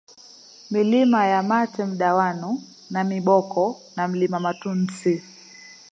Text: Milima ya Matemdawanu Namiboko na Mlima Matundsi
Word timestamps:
Milima 0.71 1.25
ya 1.25 1.43
Matemdawanu 1.49 2.59
Namiboko 2.91 3.81
na 3.95 4.07
Mlima 4.07 4.39
Matundsi 4.39 5.23